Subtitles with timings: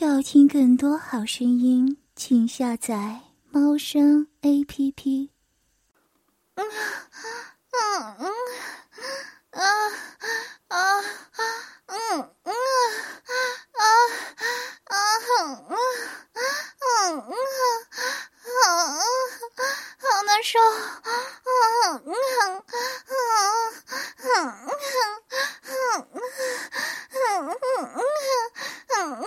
[0.00, 5.30] 要听更多好声音，请下载猫声 A P P。
[6.54, 6.64] 嗯
[7.72, 8.30] 嗯嗯
[9.50, 9.62] 啊
[10.68, 11.02] 啊啊
[11.86, 12.54] 嗯嗯
[13.72, 13.82] 啊
[14.84, 14.96] 啊
[15.38, 15.74] 嗯嗯
[16.80, 17.30] 嗯嗯
[18.64, 18.66] 啊
[19.98, 22.62] 好难受，嗯嗯嗯
[23.08, 24.72] 嗯嗯
[26.04, 27.88] 嗯嗯
[28.98, 29.24] 嗯嗯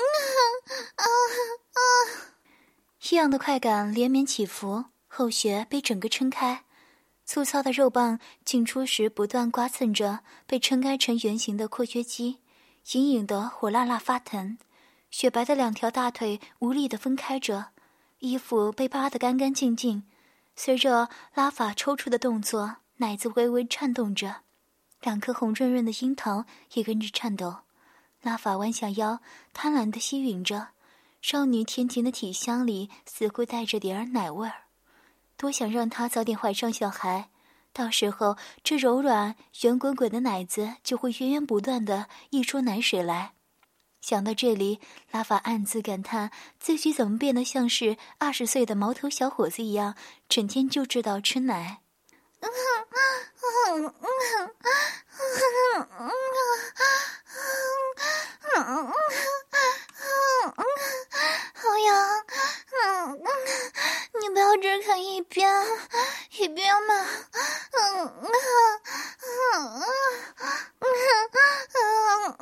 [3.11, 6.63] 这样的快感连绵起伏，后穴被整个撑开，
[7.25, 12.39] 粗糙的肉棒进出时不断刮蹭着被撑开成圆形的扩约肌，
[12.93, 14.57] 隐隐的火辣辣发疼。
[15.09, 17.71] 雪白的两条大腿无力的分开着，
[18.19, 20.03] 衣服被扒得干干净净。
[20.55, 24.43] 随着拉法抽搐的动作，奶子微微颤动着，
[25.01, 27.57] 两颗红润润的樱桃也跟着颤抖。
[28.21, 29.19] 拉法弯下腰，
[29.51, 30.69] 贪婪的吸吮着。
[31.21, 34.65] 少女甜甜的体香里似乎带着点儿奶味儿，
[35.37, 37.29] 多想让她早点怀上小孩，
[37.71, 43.33] 到时候这柔软圆滚滚的奶子就会源源不断的溢出奶水来。
[44.01, 44.79] 想到这里，
[45.11, 49.95] 拉法暗自感叹自己怎么变得像是二十岁的毛头小伙子一样，
[50.27, 51.80] 整天就知道吃奶。
[61.53, 62.25] 好痒，
[62.83, 63.25] 嗯嗯，
[64.21, 65.47] 你不要只看一边，
[66.39, 67.05] 一边嘛，
[67.73, 68.27] 嗯嗯嗯
[69.21, 69.83] 嗯
[70.79, 70.89] 嗯
[71.73, 72.40] 嗯嗯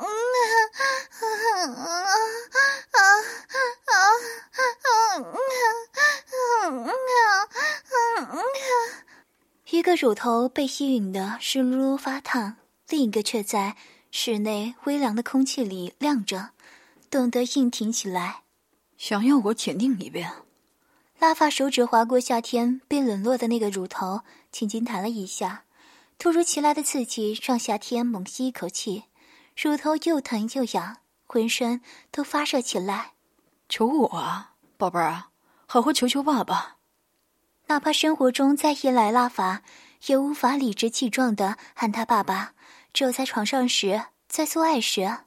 [9.80, 12.56] 一个乳头被吸吮的湿漉漉发烫，
[12.90, 13.78] 另一个却在
[14.10, 16.50] 室内微凉的空气里亮着，
[17.08, 18.42] 冻得硬挺起来。
[18.98, 20.30] 想要我舔另一边？
[21.18, 24.20] 拉法手指划过夏天被冷落的那个乳头，
[24.52, 25.64] 轻轻弹了一下。
[26.18, 29.04] 突如其来的刺激让夏天猛吸一口气，
[29.56, 31.80] 乳头又疼又痒，浑身
[32.10, 33.12] 都发热起来。
[33.66, 35.30] 求我啊，宝贝儿啊，
[35.64, 36.76] 好好求求爸爸！
[37.70, 39.62] 哪怕生活中再依赖拉法，
[40.06, 42.52] 也无法理直气壮的喊他爸爸。
[42.92, 45.18] 只有在床上时，在做爱时，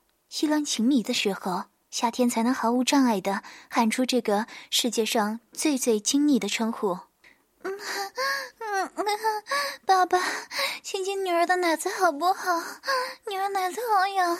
[0.41, 1.67] 意乱情迷的时候。
[1.89, 6.99] 夏天才能毫无障碍的喊出这个世界上最最亲昵的称呼。
[7.61, 7.79] 嗯
[8.59, 9.05] 嗯嗯，
[9.85, 10.19] 爸爸，
[10.81, 12.61] 亲亲女儿的奶子好不好？
[13.27, 14.35] 女儿奶子好痒，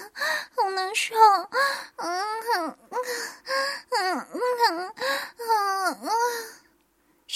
[0.58, 1.16] 好难受。
[1.16, 2.22] 嗯
[2.58, 3.00] 嗯嗯
[3.92, 4.92] 嗯嗯
[5.38, 6.10] 嗯嗯，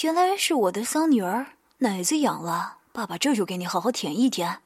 [0.02, 4.60] 原来是我的桑女儿，奶子痒了，爸爸这就给你好好舔一舔。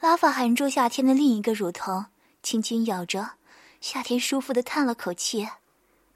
[0.00, 2.06] 拉法含住夏天的另一个乳头，
[2.42, 3.34] 轻轻咬着。
[3.80, 5.48] 夏天舒服的叹了口气，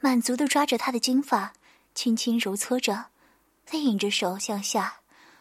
[0.00, 1.52] 满足的抓着他的金发，
[1.94, 3.06] 轻轻揉搓着，
[3.64, 4.96] 他引着手向下，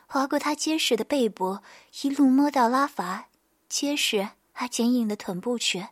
[0.06, 1.62] 划过他结实的背部，
[2.04, 3.26] 一路摸到拉法
[3.68, 5.88] 结实而坚硬的臀部去，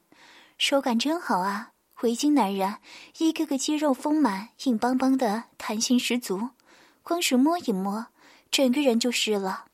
[0.59, 1.71] 手感真好啊！
[2.01, 2.77] 围巾男人，
[3.17, 6.49] 一个个肌肉丰满、硬邦邦的，弹性十足，
[7.09, 8.09] 光是摸一摸，
[8.51, 9.65] 整个人就湿了。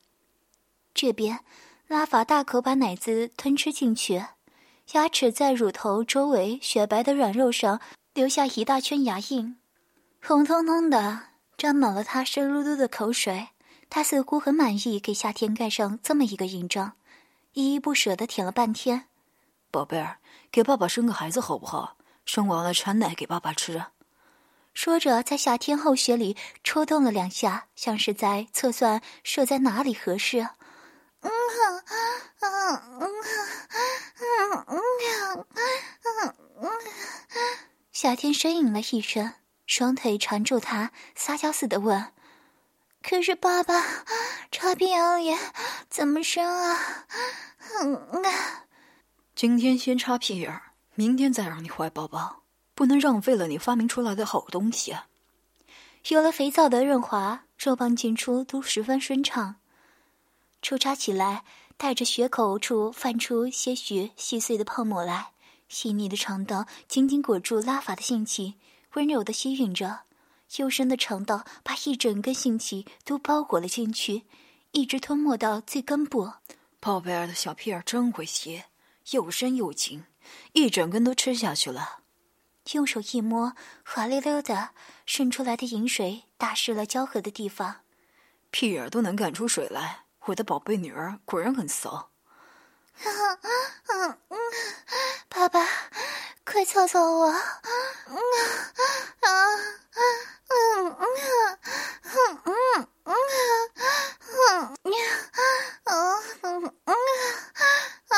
[0.94, 1.41] 这边，
[1.85, 4.28] 拉法大口把奶子吞吃进去。
[4.94, 7.81] 牙齿在乳头周围雪白的软肉上
[8.13, 9.57] 留下一大圈牙印，
[10.24, 11.24] 红彤彤的，
[11.57, 13.50] 沾满了他湿漉漉的口水。
[13.90, 16.94] 他似乎很满意给夏天盖上这么一个印章，
[17.51, 19.09] 依依不舍的舔了半天。
[19.69, 20.19] 宝贝儿，
[20.50, 21.97] 给爸爸生个孩子好不好？
[22.24, 23.88] 生完了产奶给爸爸吃。
[24.75, 30.47] 说着，在夏天后穴里抽动了两下，像是在测算射在哪里合适。
[37.91, 39.34] 夏天呻吟了一声，
[39.66, 42.12] 双腿缠住他，撒娇似的问
[43.02, 43.81] ：“可是爸爸，
[44.52, 45.36] 插屁眼里
[45.90, 47.07] 怎么生啊？”
[49.34, 50.62] 今天先插屁眼，
[50.94, 52.44] 明天再让你怀宝宝，
[52.75, 55.07] 不能浪费了你发明出来的好东西啊。
[56.10, 59.56] 有了肥皂的润滑，肉棒进出都十分顺畅。
[60.62, 61.44] 抽插起来，
[61.77, 65.31] 带着血口处泛出些许细碎的泡沫来，
[65.68, 68.56] 细腻的肠道紧紧裹住拉法的性器，
[68.94, 70.01] 温柔的吸吮着，
[70.57, 74.24] 幽深的肠道把一整根性器都包裹了进去，
[74.72, 76.33] 一直吞没到最根部。
[76.80, 78.63] 宝贝儿的小屁儿真会吸，
[79.12, 80.04] 又深又紧，
[80.54, 82.00] 一整根都吃下去了。
[82.73, 83.53] 用手一摸，
[83.85, 84.69] 滑溜溜的
[85.06, 87.81] 渗出来的饮水打湿了交合的地方，
[88.51, 90.06] 屁眼都能干出水来。
[90.25, 92.09] 我的宝贝女儿果然很骚，
[93.03, 94.38] 嗯嗯，
[95.29, 95.63] 爸爸，
[96.44, 97.27] 快操操我！
[97.27, 98.17] 嗯
[99.21, 99.29] 啊
[100.47, 101.59] 嗯嗯嗯
[102.06, 103.13] 嗯嗯嗯
[104.83, 104.94] 嗯
[105.83, 105.88] 啊
[106.41, 106.95] 嗯嗯
[108.09, 108.13] 啊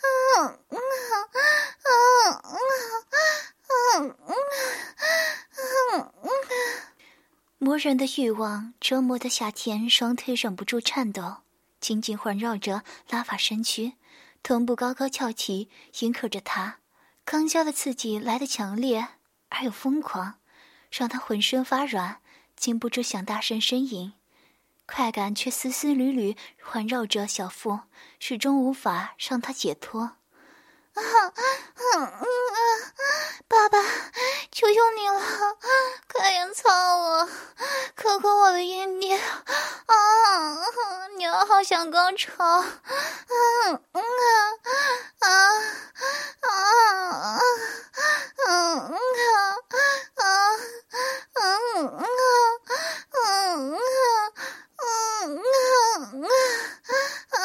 [0.00, 0.78] 嗯嗯
[3.90, 4.14] 嗯嗯
[6.22, 6.30] 嗯
[7.60, 11.38] 嗯，人的欲望折磨的夏天双腿忍不住颤抖。
[11.80, 13.94] 紧紧环绕着拉法身躯，
[14.42, 15.70] 臀部高高翘起，
[16.00, 16.78] 迎合着他。
[17.24, 19.06] 刚交的刺激来得强烈
[19.48, 20.40] 而又疯狂，
[20.90, 22.20] 让他浑身发软，
[22.56, 24.14] 禁不住想大声呻吟。
[24.86, 27.80] 快感却丝丝缕缕环绕着小腹，
[28.18, 30.00] 始终无法让他解脱。
[30.02, 30.16] 啊，
[30.94, 32.22] 嗯嗯
[33.46, 33.78] 爸爸，
[34.58, 35.20] 求求你了，
[36.12, 36.68] 快点操
[36.98, 37.28] 我，
[37.94, 39.22] 可可我的阴蒂，啊，
[41.16, 44.02] 你要好想高潮，嗯嗯
[45.20, 45.30] 啊啊
[46.40, 47.40] 啊，
[48.48, 49.54] 嗯嗯啊
[50.16, 50.26] 啊
[51.34, 51.38] 嗯
[51.86, 52.02] 嗯
[53.12, 53.22] 啊
[53.62, 53.78] 嗯
[57.30, 57.38] 啊啊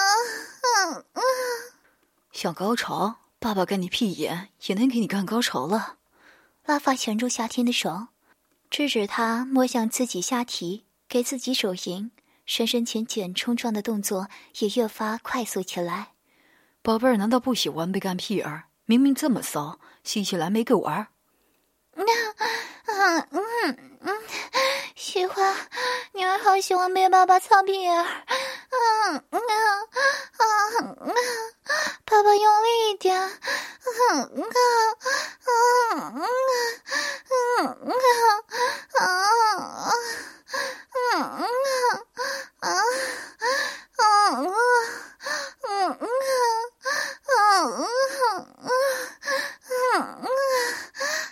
[1.13, 1.21] 啊，
[2.31, 3.17] 想高潮？
[3.39, 5.97] 爸爸干你屁眼也能给你干高潮了。
[6.65, 8.07] 拉法钳住夏天的手，
[8.69, 12.09] 制止他摸向自己下体，给自己手淫，
[12.45, 14.29] 深深浅浅冲撞的动作
[14.59, 16.13] 也越发快速起来。
[16.81, 18.63] 宝贝儿，难道不喜欢被干屁儿？
[18.85, 21.07] 明明这么骚，吸起来没个玩儿。
[21.95, 22.05] 嗯
[22.85, 24.21] 嗯嗯嗯，
[24.95, 25.55] 喜欢，
[26.13, 28.05] 女儿好喜欢被爸爸操屁眼。
[28.73, 30.45] 嗯嗯啊
[30.81, 31.15] 嗯啊
[32.05, 35.51] 爸爸用力一点嗯啊嗯啊
[35.83, 39.17] 嗯啊嗯啊嗯啊
[41.03, 41.47] 嗯
[42.59, 42.81] 啊嗯啊
[43.43, 44.49] 嗯啊嗯
[47.13, 47.85] 啊嗯啊嗯
[49.83, 50.29] 啊嗯啊嗯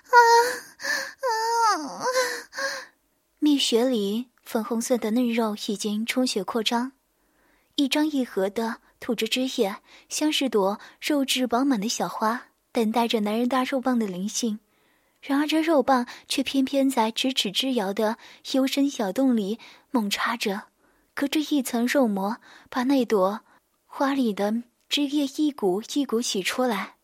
[0.02, 0.18] 啊
[1.22, 2.06] 嗯啊
[3.40, 6.92] 蜜雪里粉红色的嫩肉已经充血扩张。
[7.81, 8.78] 一张一合的。
[9.04, 9.78] 吐着汁液，
[10.10, 14.60] 像是朵肉质饱满的小花，等待着男人大肉棒的灵性。
[15.19, 18.19] 然而，这肉棒却偏偏在咫尺之遥的
[18.51, 19.57] 幽深小洞里
[19.89, 20.66] 猛插着，
[21.16, 22.38] 隔着一层肉膜，
[22.69, 23.42] 把那朵
[23.88, 26.98] 花里的汁液一股一股挤出来。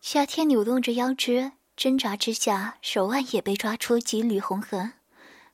[0.00, 4.94] 夏天扭动着腰肢，挣扎之下，手腕也被抓出几缕红痕。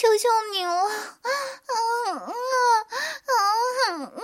[0.00, 0.72] 求求你了！
[0.72, 0.88] 啊
[1.20, 1.76] 啊
[2.08, 2.72] 啊啊
[3.26, 4.16] 啊啊啊啊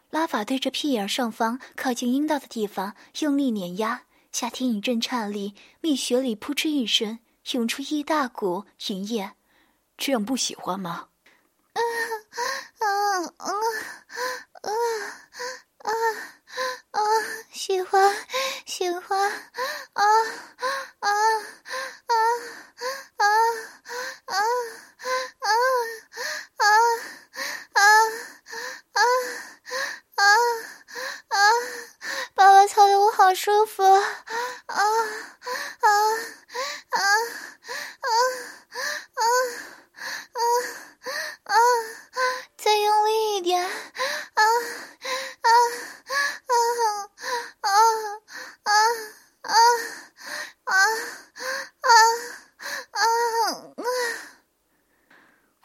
[0.09, 7.19] 拉法对着屁眼上方靠近阴道的地方用力碾压，夏天一阵颤栗，蜜穴里扑哧一声
[7.51, 9.33] 涌出一大股云液。
[9.99, 11.09] 这样不喜欢吗？
[11.75, 11.81] 啊
[12.79, 13.30] 啊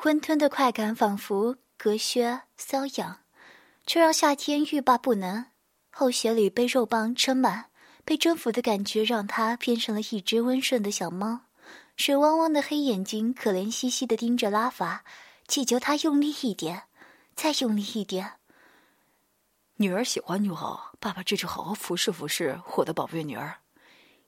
[0.05, 3.21] 温吞的快感仿佛隔靴搔痒，
[3.87, 5.47] 却让夏天欲罢不能。
[5.89, 7.71] 后穴里被肉棒撑满，
[8.03, 11.45] 被征服的感觉让他变成了一只温顺的小猫，
[11.97, 15.03] 水汪汪的黑眼睛可怜兮兮的盯着拉法。
[15.47, 16.83] 祈求他用力一点，
[17.35, 18.33] 再用力一点。
[19.77, 23.57] 女儿喜欢就好，爸爸这就好好服侍服侍我的宝贝女儿。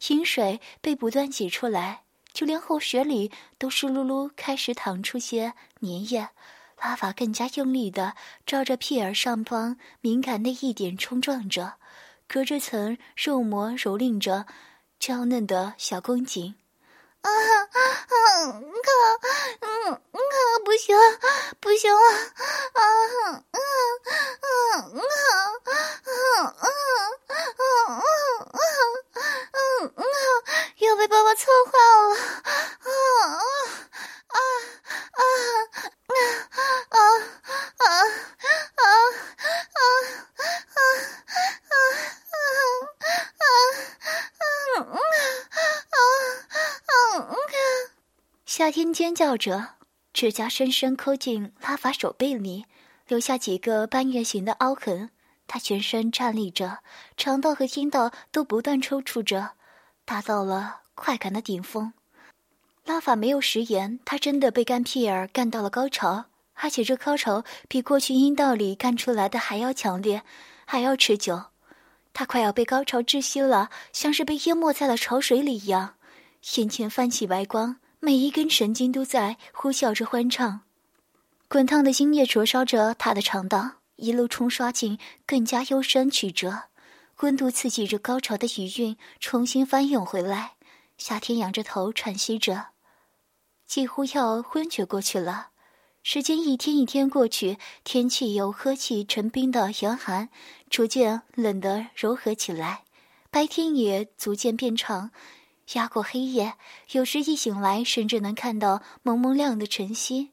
[0.07, 2.03] 饮水被不断挤出来，
[2.37, 6.29] 就连后穴里都湿漉漉，开始淌出些粘液。
[6.79, 8.13] 拉法更加用力的
[8.45, 11.73] 照着屁眼上方敏感的一点冲撞着，
[12.27, 14.45] 隔着层肉膜蹂躏着
[14.99, 16.53] 娇嫩的小宫颈。
[17.27, 18.89] 啊，可，
[19.61, 20.95] 嗯，可不行，
[21.59, 21.99] 不行啊，
[22.73, 22.81] 啊，
[23.51, 23.61] 嗯，
[24.41, 25.01] 嗯，嗯，
[26.05, 26.69] 嗯，嗯，
[27.57, 28.61] 嗯，
[29.51, 30.01] 嗯，嗯，
[30.77, 31.71] 又被爸爸错坏
[32.07, 32.15] 了，
[32.83, 32.91] 啊，
[34.27, 34.39] 啊，
[35.11, 35.21] 啊，
[48.67, 49.75] 夏天尖叫着，
[50.11, 52.65] 指甲深深抠进拉法手背里，
[53.07, 55.09] 留下几个半月形的凹痕。
[55.47, 56.79] 他全身颤栗着，
[57.15, 59.51] 肠道和阴道都不断抽搐着，
[60.03, 61.93] 达到了快感的顶峰。
[62.83, 70.23] 拉法没有食言，他真的被干屁眼干到了高潮，而且这高潮比过去阴道里干出来的还要强烈，
[70.65, 71.41] 还要持久。
[72.11, 75.95] 他快要被高潮窒息了，像是被淹没在了潮水里一样，
[76.57, 77.77] 眼前泛起白光。
[77.99, 80.61] 每一根神经都在呼啸着欢唱，
[81.47, 86.65] 滚烫的精液灼烧着他的肠道，一路冲刷进更加幽深曲折，
[87.21, 90.53] 温度刺激着高潮的余韵重新翻涌回来。
[90.99, 92.67] 夏天仰着头喘息着，
[93.65, 95.49] 几乎要昏厥过去了。
[96.03, 100.29] 时间一天一天过去，天气由呵气成冰的严寒
[100.69, 102.83] 逐渐冷得柔和起来，
[103.29, 105.11] 白天也逐渐变长。
[105.73, 106.53] 压过黑夜，
[106.91, 110.31] 有时一醒来，甚至能看到蒙蒙亮的晨曦。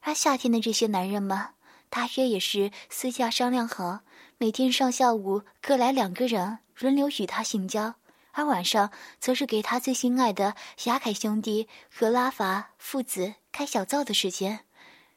[0.00, 1.48] 而夏天的这些男人们，
[1.88, 4.00] 大约也是私下商量好，
[4.36, 7.94] 每天上下午各来两个人，轮流与他性交，
[8.32, 14.60] 而晚上则是给他最心爱的雅凯兄弟和拉法父子开小灶的时间。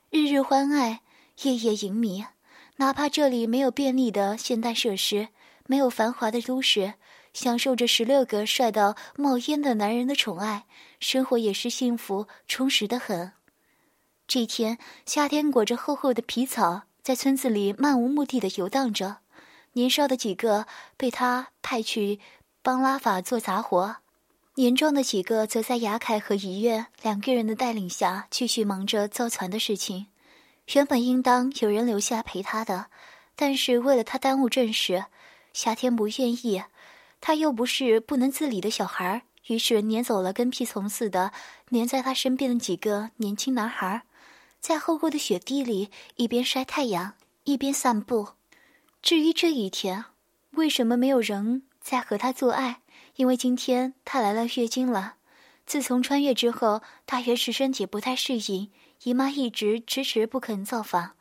[0.09, 1.01] 日日欢爱，
[1.41, 2.23] 夜夜淫迷，
[2.77, 5.27] 哪怕这里没有便利的现代设施，
[5.65, 6.93] 没有繁华的都市。
[7.37, 10.65] 享受着十六个帅到冒烟的男人的宠爱，
[10.99, 13.31] 生活也是幸福充实的很。
[14.27, 19.17] 这天，夏天裹着厚厚的皮草，在村子里漫无目的的游荡着。
[19.73, 20.65] 年少的几个
[20.97, 22.19] 被他派去
[22.63, 23.97] 帮拉法做杂活，
[24.55, 30.07] 年壮的几个则在雅凯和怡月两个人的带领下继续忙着造船的事情。
[30.73, 32.87] 原本应当有人留下陪他的，
[33.35, 35.05] 但是为了他耽误正事，
[35.53, 36.63] 夏天不愿意。
[37.19, 41.31] 他又不是不能自理的小孩于是撵走了跟屁虫似的
[41.71, 44.03] 粘在他身边的几个年轻男孩，
[44.59, 48.29] 在厚厚的雪地里一边晒太阳一边散步。
[49.01, 50.05] 至于这一天，
[50.51, 52.81] 为什么没有人在和他做爱？
[53.15, 55.15] 因为今天他来了月经了。
[55.65, 58.69] 自从穿越之后，大约是身体不太适应，
[59.03, 61.13] 姨妈一直迟迟不肯造访。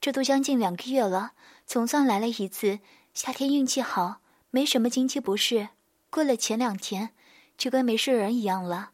[0.00, 1.32] 这都将近两个月了，
[1.66, 2.80] 总算来了一次。
[3.12, 4.21] 夏天运气好。
[4.54, 5.70] 没什么经期不适，
[6.10, 7.14] 过了前两天，
[7.56, 8.90] 就跟没事人一样了。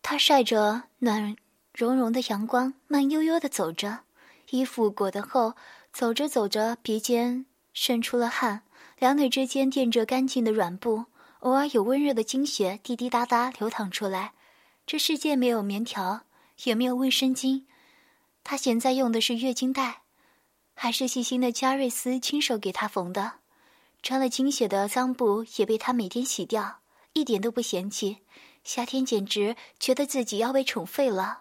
[0.00, 1.36] 他晒着暖
[1.74, 4.04] 融融的阳光，慢悠悠的走着，
[4.48, 5.54] 衣服裹得厚，
[5.92, 8.62] 走着走着，鼻尖渗出了汗，
[8.98, 11.04] 两腿之间垫着干净的软布，
[11.40, 14.32] 偶尔有温热的经血滴滴答答流淌出来。
[14.86, 16.22] 这世界没有棉条，
[16.64, 17.64] 也没有卫生巾，
[18.42, 20.04] 他现在用的是月经带，
[20.72, 23.40] 还是细心的加瑞斯亲手给他缝的。
[24.06, 26.78] 沾了精血的脏布也被他每天洗掉，
[27.14, 28.18] 一点都不嫌弃。
[28.62, 31.40] 夏天简直觉得自己要被宠废了。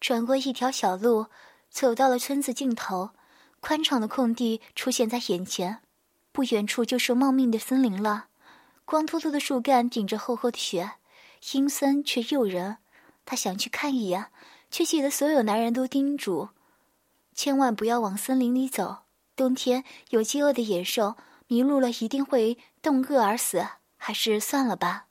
[0.00, 1.26] 转过一条小路，
[1.68, 3.10] 走到了村子尽头，
[3.60, 5.82] 宽敞的空地出现在眼前，
[6.32, 8.28] 不远处就是茂密的森林了。
[8.86, 10.92] 光秃秃的树干顶着厚厚的雪，
[11.52, 12.78] 阴森却诱人。
[13.26, 14.28] 他想去看一眼，
[14.70, 16.48] 却记得所有男人都叮嘱，
[17.34, 19.00] 千万不要往森林里走，
[19.36, 21.16] 冬天有饥饿的野兽。
[21.52, 23.66] 迷路了一定会冻饿而死，
[23.98, 25.04] 还是算了吧。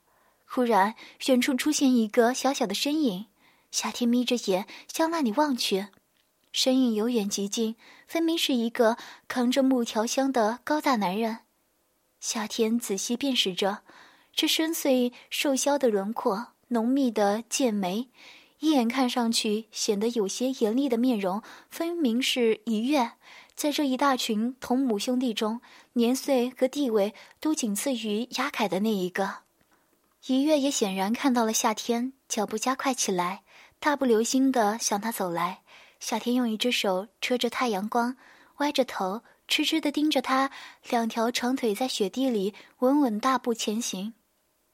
[0.44, 0.96] 忽然，
[1.26, 3.26] 远处出现一个小小的身影。
[3.70, 5.86] 夏天眯着眼向那里望去，
[6.50, 7.76] 身影由远及近，
[8.08, 8.96] 分明是一个
[9.28, 11.38] 扛着木条箱的高大男人。
[12.18, 13.84] 夏天仔细辨识着，
[14.34, 18.08] 这深邃瘦削的轮廓，浓密的剑眉，
[18.62, 23.10] 一眼看上去显得有些严厉的面容，分明是一月。
[23.56, 25.60] 在这一大群同母兄弟中，
[25.94, 29.38] 年岁和地位都仅次于雅凯的那一个。
[30.28, 33.42] 一月也显然看到了夏天，脚步加快起来，
[33.80, 35.62] 大步流星地向他走来。
[35.98, 38.16] 夏天用一只手遮着太阳光，
[38.58, 40.52] 歪着头，痴痴地盯着他，
[40.88, 44.14] 两条长腿在雪地里稳稳大步前行。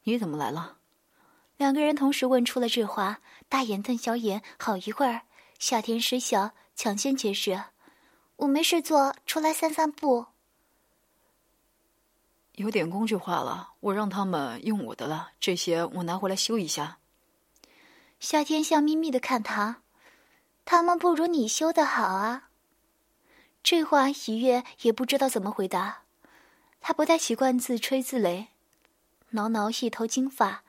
[0.02, 0.77] 你怎么来了？
[1.58, 5.22] 两个人同时问出了这话，大眼瞪小眼，好一会儿。
[5.58, 7.64] 夏天失笑，抢先解释。
[8.36, 10.26] 我没事做，出来散散步。
[12.52, 16.98] 有点工具化了，我让他们用我的了，这些我拿回来修一下。
[18.20, 19.82] 夏天笑眯眯的看他，
[20.64, 22.50] 他们不如你修的好啊。
[23.64, 26.02] 这话一月也不知道怎么回答，
[26.80, 28.46] 他不太习惯自吹自擂，
[29.30, 30.62] 挠挠一头金发，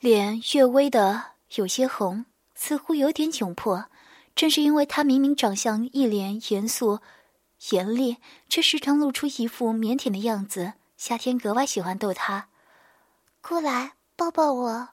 [0.00, 3.84] 脸略微的有些红，似乎有点窘迫。
[4.34, 7.00] 正是因为他明明长相一脸严肃、
[7.72, 8.16] 严厉，
[8.48, 12.48] 却时常露出一副腼腆的样子，夏天格外喜欢逗他。
[13.42, 14.88] 过来抱抱我。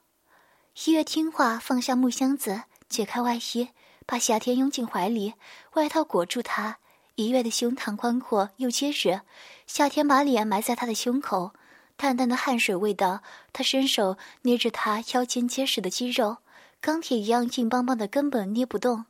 [0.85, 3.69] 一月听话，放下木箱子，解开外衣，
[4.05, 5.35] 把夏天拥进怀里，
[5.75, 6.79] 外套裹住他。
[7.15, 9.21] 一月的胸膛宽阔又结实，
[9.65, 11.53] 夏天把脸埋在他的胸口，
[11.97, 13.21] 淡淡的汗水味道。
[13.51, 16.37] 他伸手捏着他腰间结实的肌肉，
[16.79, 19.05] 钢铁一样硬邦邦的，根本捏不动。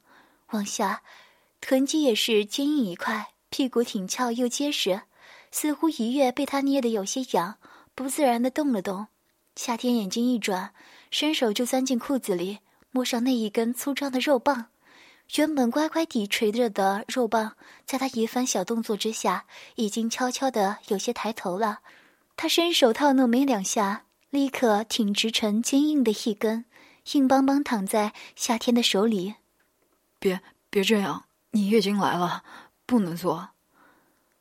[0.51, 1.03] 往下，
[1.62, 5.01] 臀肌也是坚硬一块，屁股挺翘又结实，
[5.51, 7.58] 似乎一跃被他捏得有些痒，
[7.94, 9.08] 不自然的动了动。
[9.56, 10.74] 夏天眼睛一转，
[11.12, 12.60] 伸手就钻进裤子里，
[12.91, 14.67] 摸上那一根粗壮的肉棒。
[15.36, 21.79] 原本乖乖地垂着的肉棒，在他一番小动作之下，已经悄悄的有些抬头了。
[22.38, 26.65] 他伸手套弄没两下，立刻挺直成坚硬的一根，
[27.13, 29.36] 硬邦邦躺在夏天的手里。
[30.20, 30.39] 别
[30.70, 32.44] 别这样，你月经来了，
[32.86, 33.50] 不能做。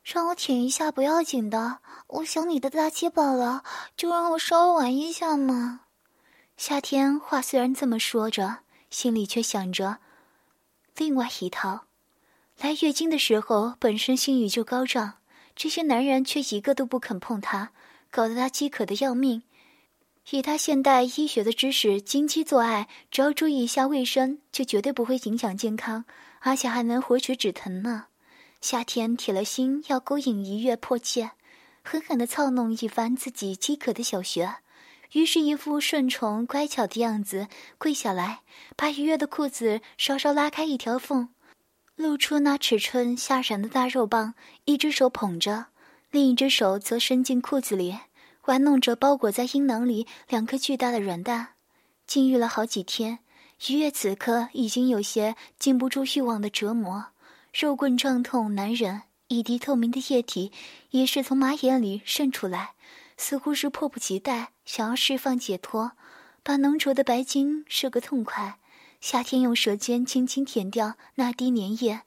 [0.03, 3.63] 让我舔一下不要紧的，我想你的大鸡巴了，
[3.97, 5.81] 就让我稍微玩一下嘛。
[6.55, 8.59] 夏天话虽然这么说着，
[8.91, 9.97] 心里却想着
[10.95, 11.85] 另外一套。
[12.59, 15.15] 来月经的时候，本身性欲就高涨，
[15.57, 17.71] 这些男人却一个都不肯碰她，
[18.09, 19.43] 搞得她饥渴的要命。
[20.29, 26.03] 以他现代医学的知识，经期做爱只要注意一下卫生，就绝对不会影响健康，
[26.41, 28.07] 而且还能活血止疼呢。
[28.59, 31.31] 夏天铁了心要勾引一月迫切，
[31.81, 34.55] 狠狠地操弄一番自己饥渴的小穴，
[35.13, 37.47] 于是，一副顺从乖巧的样子，
[37.77, 38.41] 跪下来，
[38.75, 41.29] 把一月的裤子稍稍拉开一条缝，
[41.97, 44.35] 露出那尺寸吓人的大肉棒，
[44.65, 45.65] 一只手捧着，
[46.11, 47.97] 另一只手则伸进裤子里。
[48.45, 51.55] 玩弄着包裹在阴囊里两颗巨大的软蛋，
[52.05, 53.19] 禁欲了好几天，
[53.67, 57.07] 于月此刻已经有些禁不住欲望的折磨，
[57.51, 60.51] 肉棍胀痛难忍，一滴透明的液体
[60.91, 62.75] 也是从马眼里渗出来，
[63.17, 65.93] 似乎是迫不及待想要释放解脱，
[66.43, 68.59] 把浓稠的白精射个痛快。
[69.09, 72.01] 夏天用舌尖轻轻舔掉那滴粘液，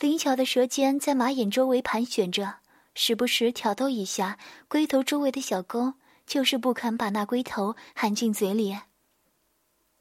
[0.00, 2.56] 灵巧的舌尖在马眼周围盘旋着。
[2.92, 4.36] 时不时挑逗一下
[4.66, 5.94] 龟头周围的小沟，
[6.26, 8.76] 就是不肯把那龟头含进嘴里。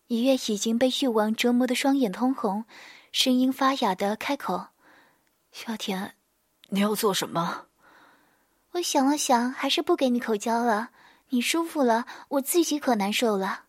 [0.07, 2.65] 一月已经被欲望折磨的双眼通红，
[3.11, 4.69] 声音发哑的开口
[5.53, 6.15] ：“夏天，
[6.69, 7.67] 你要做什么？”
[8.73, 10.89] 我想了想，还是不给你口交了。
[11.29, 13.65] 你舒服了，我自己可难受了。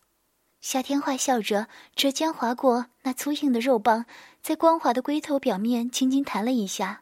[0.61, 4.05] 夏天坏笑着，指尖划过那粗硬的肉棒，
[4.41, 7.01] 在光滑的龟头表面轻轻弹了一下。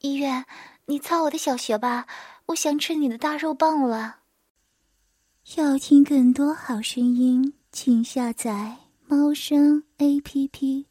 [0.00, 0.44] 一月。
[0.86, 2.08] 你操我的小穴吧，
[2.46, 4.16] 我想吃你的大肉棒了。
[5.54, 10.89] 要听更多好声音，请下载猫声 A P P。